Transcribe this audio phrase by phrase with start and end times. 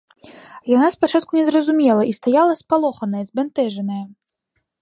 [0.75, 4.03] Яна спачатку не зразумела і стаяла, спалоханая, збянтэжаная.